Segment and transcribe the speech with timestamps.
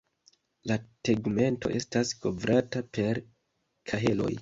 [0.71, 0.77] La
[1.09, 3.25] tegmento estas kovrata per
[3.93, 4.37] kaheloj.